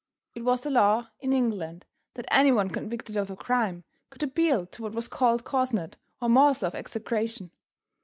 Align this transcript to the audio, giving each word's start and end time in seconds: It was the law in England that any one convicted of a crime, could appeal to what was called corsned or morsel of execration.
It 0.33 0.43
was 0.43 0.61
the 0.61 0.71
law 0.71 1.09
in 1.19 1.31
England 1.31 1.85
that 2.15 2.25
any 2.31 2.51
one 2.51 2.69
convicted 2.71 3.15
of 3.17 3.29
a 3.29 3.35
crime, 3.35 3.83
could 4.09 4.23
appeal 4.23 4.65
to 4.65 4.81
what 4.81 4.93
was 4.93 5.07
called 5.07 5.43
corsned 5.43 5.95
or 6.19 6.27
morsel 6.27 6.69
of 6.69 6.73
execration. 6.73 7.51